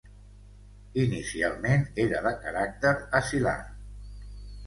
[1.01, 3.57] Inicialment era de caràcter asilar.